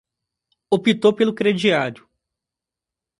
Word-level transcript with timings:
Optou 0.71 1.13
pelo 1.13 1.31
crediário 1.31 2.09